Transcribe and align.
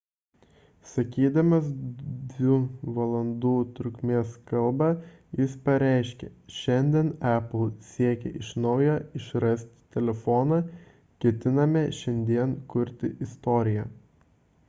sakydamas 0.91 1.65
2 2.37 2.47
valandų 2.95 3.51
trukmės 3.79 4.31
kalbą 4.51 4.87
jis 5.41 5.53
pareiškė 5.67 6.31
šiandien 6.61 7.13
apple 7.33 7.69
siekia 7.91 8.33
iš 8.41 8.51
naujo 8.67 8.97
išrasti 9.21 9.95
telefoną 9.99 10.61
ketiname 11.27 11.85
šiandien 12.01 12.57
kurti 12.75 13.13
istoriją 13.29 13.87